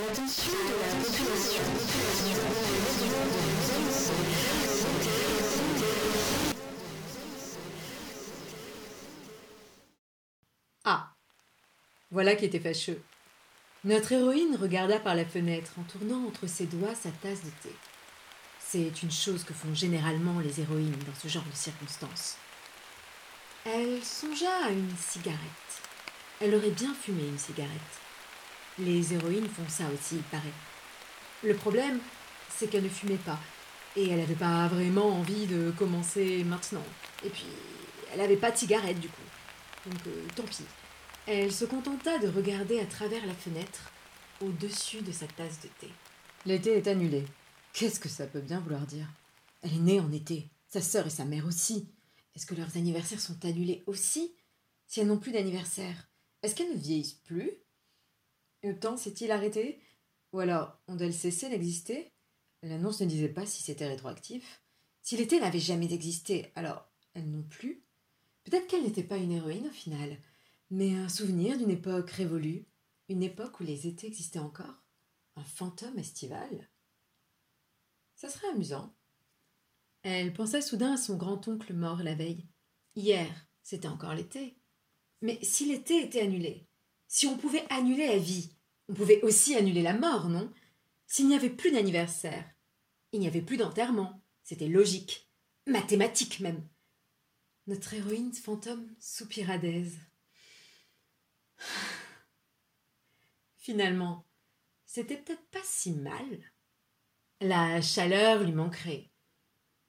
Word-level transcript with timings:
de 0.00 0.22
Ah 10.84 11.12
Voilà 12.10 12.34
qui 12.34 12.46
était 12.46 12.60
fâcheux. 12.60 13.02
Notre 13.84 14.12
héroïne 14.12 14.56
regarda 14.56 14.98
par 15.00 15.14
la 15.14 15.24
fenêtre 15.24 15.72
en 15.78 15.82
tournant 15.82 16.26
entre 16.26 16.46
ses 16.46 16.66
doigts 16.66 16.94
sa 16.94 17.10
tasse 17.10 17.44
de 17.44 17.50
thé. 17.62 17.74
C'est 18.58 19.02
une 19.02 19.10
chose 19.10 19.44
que 19.44 19.54
font 19.54 19.74
généralement 19.74 20.40
les 20.40 20.60
héroïnes 20.60 20.98
dans 21.06 21.14
ce 21.20 21.28
genre 21.28 21.44
de 21.44 21.56
circonstances. 21.56 22.36
Elle 23.64 24.02
songea 24.02 24.64
à 24.64 24.70
une 24.70 24.96
cigarette. 24.96 25.38
Elle 26.40 26.54
aurait 26.54 26.70
bien 26.70 26.94
fumé 26.94 27.26
une 27.26 27.38
cigarette. 27.38 28.09
Les 28.80 29.12
héroïnes 29.12 29.48
font 29.48 29.68
ça 29.68 29.84
aussi, 29.92 30.16
il 30.16 30.22
paraît. 30.22 30.52
Le 31.42 31.54
problème, 31.54 32.00
c'est 32.48 32.68
qu'elle 32.68 32.84
ne 32.84 32.88
fumait 32.88 33.16
pas, 33.16 33.38
et 33.96 34.08
elle 34.08 34.20
n'avait 34.20 34.34
pas 34.34 34.68
vraiment 34.68 35.18
envie 35.18 35.46
de 35.46 35.72
commencer 35.78 36.44
maintenant. 36.44 36.84
Et 37.24 37.28
puis, 37.28 37.46
elle 38.12 38.18
n'avait 38.18 38.36
pas 38.36 38.50
de 38.50 38.56
cigarette 38.56 38.98
du 38.98 39.08
coup. 39.08 39.22
Donc, 39.86 40.06
euh, 40.06 40.26
tant 40.34 40.44
pis. 40.44 40.64
Elle 41.26 41.52
se 41.52 41.64
contenta 41.64 42.18
de 42.18 42.28
regarder 42.28 42.80
à 42.80 42.86
travers 42.86 43.24
la 43.26 43.34
fenêtre, 43.34 43.90
au-dessus 44.40 45.02
de 45.02 45.12
sa 45.12 45.26
tasse 45.26 45.60
de 45.60 45.68
thé. 45.80 45.88
L'été 46.46 46.76
est 46.76 46.88
annulé. 46.88 47.24
Qu'est-ce 47.72 48.00
que 48.00 48.08
ça 48.08 48.26
peut 48.26 48.40
bien 48.40 48.60
vouloir 48.60 48.86
dire? 48.86 49.06
Elle 49.62 49.74
est 49.74 49.78
née 49.78 50.00
en 50.00 50.10
été. 50.10 50.48
Sa 50.68 50.80
sœur 50.80 51.06
et 51.06 51.10
sa 51.10 51.24
mère 51.24 51.46
aussi. 51.46 51.86
Est-ce 52.34 52.46
que 52.46 52.54
leurs 52.54 52.76
anniversaires 52.76 53.20
sont 53.20 53.44
annulés 53.44 53.82
aussi? 53.86 54.32
Si 54.86 55.00
elles 55.00 55.06
n'ont 55.06 55.18
plus 55.18 55.32
d'anniversaire, 55.32 56.08
est-ce 56.42 56.54
qu'elles 56.54 56.72
ne 56.72 56.78
vieillissent 56.78 57.12
plus? 57.12 57.50
Le 58.62 58.78
temps 58.78 58.96
s'est-il 58.96 59.30
arrêté? 59.30 59.80
Ou 60.32 60.40
alors 60.40 60.78
ont-elles 60.86 61.14
cessé 61.14 61.48
d'exister 61.48 62.12
L'annonce 62.62 63.00
ne 63.00 63.06
disait 63.06 63.28
pas 63.28 63.46
si 63.46 63.62
c'était 63.62 63.88
rétroactif. 63.88 64.62
Si 65.02 65.16
l'été 65.16 65.40
n'avait 65.40 65.58
jamais 65.58 65.92
existé, 65.92 66.52
alors 66.54 66.86
elles 67.14 67.30
non 67.30 67.42
plus 67.42 67.84
Peut-être 68.44 68.66
qu'elle 68.66 68.82
n'était 68.82 69.02
pas 69.02 69.18
une 69.18 69.32
héroïne 69.32 69.66
au 69.66 69.72
final, 69.72 70.16
mais 70.70 70.94
un 70.94 71.08
souvenir 71.08 71.58
d'une 71.58 71.70
époque 71.70 72.10
révolue, 72.10 72.66
une 73.08 73.22
époque 73.22 73.60
où 73.60 73.64
les 73.64 73.86
étés 73.86 74.06
existaient 74.06 74.38
encore? 74.38 74.82
Un 75.36 75.44
fantôme 75.44 75.98
estival? 75.98 76.68
Ça 78.14 78.28
serait 78.28 78.48
amusant. 78.48 78.94
Elle 80.02 80.32
pensa 80.32 80.62
soudain 80.62 80.94
à 80.94 80.96
son 80.96 81.16
grand-oncle 81.16 81.74
mort 81.74 82.02
la 82.02 82.14
veille. 82.14 82.46
Hier, 82.94 83.28
c'était 83.62 83.88
encore 83.88 84.14
l'été. 84.14 84.56
Mais 85.20 85.38
si 85.42 85.66
l'été 85.66 86.02
était 86.02 86.22
annulé, 86.22 86.69
si 87.10 87.26
on 87.26 87.36
pouvait 87.36 87.64
annuler 87.70 88.06
la 88.06 88.18
vie, 88.18 88.52
on 88.88 88.94
pouvait 88.94 89.20
aussi 89.22 89.56
annuler 89.56 89.82
la 89.82 89.94
mort, 89.94 90.28
non? 90.28 90.48
S'il 91.08 91.26
n'y 91.26 91.34
avait 91.34 91.50
plus 91.50 91.72
d'anniversaire, 91.72 92.48
il 93.10 93.18
n'y 93.18 93.26
avait 93.26 93.42
plus 93.42 93.56
d'enterrement. 93.56 94.22
C'était 94.44 94.68
logique, 94.68 95.28
mathématique 95.66 96.38
même. 96.38 96.64
Notre 97.66 97.94
héroïne 97.94 98.32
fantôme 98.32 98.94
soupira 99.00 99.58
d'aise. 99.58 99.98
Finalement, 103.56 104.24
c'était 104.86 105.16
peut-être 105.16 105.50
pas 105.50 105.64
si 105.64 105.90
mal. 105.90 106.24
La 107.40 107.82
chaleur 107.82 108.44
lui 108.44 108.52
manquerait. 108.52 109.10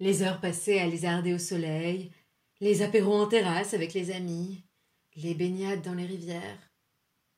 Les 0.00 0.22
heures 0.22 0.40
passées 0.40 0.80
à 0.80 0.88
lézarder 0.88 1.32
au 1.32 1.38
soleil, 1.38 2.10
les 2.58 2.82
apéros 2.82 3.14
en 3.14 3.28
terrasse 3.28 3.72
avec 3.72 3.94
les 3.94 4.10
amis, 4.10 4.64
les 5.14 5.34
baignades 5.34 5.82
dans 5.82 5.94
les 5.94 6.06
rivières. 6.06 6.73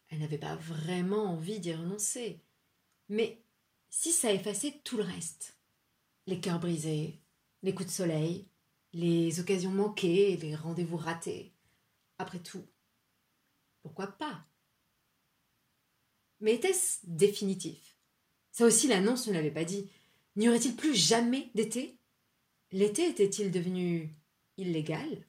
Elle 0.09 0.21
n'avait 0.21 0.39
pas 0.39 0.57
vraiment 0.57 1.33
envie 1.33 1.61
d'y 1.61 1.75
renoncer. 1.75 2.41
Mais 3.09 3.43
si 3.91 4.13
ça 4.13 4.33
effaçait 4.33 4.81
tout 4.85 4.97
le 4.97 5.03
reste 5.03 5.57
les 6.27 6.41
cœurs 6.41 6.59
brisés, 6.59 7.21
les 7.63 7.75
coups 7.75 7.89
de 7.89 7.95
soleil, 7.95 8.49
les 8.93 9.41
occasions 9.41 9.71
manquées, 9.71 10.37
les 10.37 10.55
rendez-vous 10.55 10.97
ratés. 10.97 11.55
Après 12.19 12.41
tout, 12.41 12.67
pourquoi 13.83 14.07
pas? 14.09 14.45
Mais 16.41 16.55
était-ce 16.55 16.99
définitif? 17.05 17.97
Ça 18.51 18.65
aussi 18.65 18.89
l'annonce 18.89 19.27
ne 19.27 19.33
l'avait 19.33 19.51
pas 19.51 19.65
dit. 19.65 19.91
N'y 20.35 20.49
aurait-il 20.49 20.77
plus 20.77 20.95
jamais 20.95 21.51
d'été? 21.55 21.99
L'été 22.73 23.09
était-il 23.09 23.51
devenu 23.51 24.15
illégal? 24.57 25.25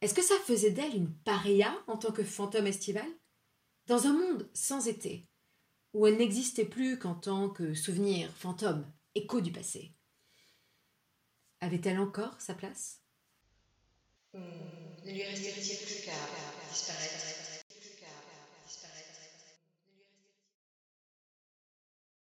Est-ce 0.00 0.14
que 0.14 0.22
ça 0.22 0.34
faisait 0.44 0.70
d'elle 0.72 0.96
une 0.96 1.12
paria 1.12 1.74
en 1.86 1.96
tant 1.96 2.12
que 2.12 2.24
fantôme 2.24 2.66
estival? 2.66 3.06
Dans 3.86 4.06
un 4.06 4.14
monde 4.14 4.48
sans 4.54 4.88
été, 4.88 5.28
où 5.92 6.06
elle 6.06 6.16
n'existait 6.16 6.64
plus 6.64 6.98
qu'en 6.98 7.14
tant 7.14 7.50
que 7.50 7.74
souvenir, 7.74 8.32
fantôme, 8.34 8.90
écho 9.14 9.42
du 9.42 9.52
passé. 9.52 9.94
Avait-elle 11.60 11.98
encore 11.98 12.40
sa 12.40 12.54
place? 12.54 13.02
Ne 14.32 14.40
lui 15.12 15.22
restait-il 15.22 15.76
plus 15.86 16.04
qu'à 16.04 16.12
disparaître? 16.72 17.53